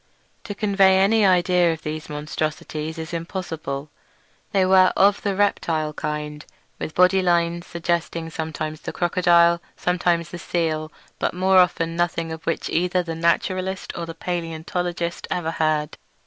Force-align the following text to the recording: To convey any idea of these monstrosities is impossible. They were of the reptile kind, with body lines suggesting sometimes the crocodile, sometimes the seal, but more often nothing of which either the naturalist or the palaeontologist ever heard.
To 0.45 0.55
convey 0.55 0.97
any 0.97 1.23
idea 1.27 1.71
of 1.71 1.83
these 1.83 2.09
monstrosities 2.09 2.97
is 2.97 3.13
impossible. 3.13 3.91
They 4.51 4.65
were 4.65 4.91
of 4.97 5.21
the 5.21 5.35
reptile 5.35 5.93
kind, 5.93 6.43
with 6.79 6.95
body 6.95 7.21
lines 7.21 7.67
suggesting 7.67 8.31
sometimes 8.31 8.81
the 8.81 8.93
crocodile, 8.93 9.61
sometimes 9.77 10.29
the 10.31 10.39
seal, 10.39 10.91
but 11.19 11.35
more 11.35 11.57
often 11.59 11.95
nothing 11.95 12.31
of 12.31 12.43
which 12.47 12.67
either 12.71 13.03
the 13.03 13.13
naturalist 13.13 13.93
or 13.95 14.07
the 14.07 14.15
palaeontologist 14.15 15.27
ever 15.29 15.51
heard. 15.51 15.99